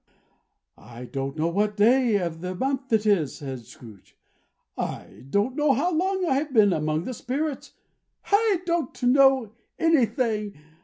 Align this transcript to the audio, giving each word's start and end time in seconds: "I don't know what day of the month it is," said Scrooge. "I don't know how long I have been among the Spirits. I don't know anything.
"I 0.79 1.05
don't 1.05 1.37
know 1.37 1.49
what 1.49 1.77
day 1.77 2.15
of 2.17 2.41
the 2.41 2.55
month 2.55 2.91
it 2.91 3.05
is," 3.05 3.35
said 3.35 3.67
Scrooge. 3.67 4.17
"I 4.75 5.25
don't 5.29 5.55
know 5.55 5.73
how 5.73 5.93
long 5.93 6.25
I 6.27 6.33
have 6.37 6.51
been 6.53 6.73
among 6.73 7.03
the 7.03 7.13
Spirits. 7.13 7.73
I 8.31 8.61
don't 8.65 9.03
know 9.03 9.51
anything. 9.77 10.55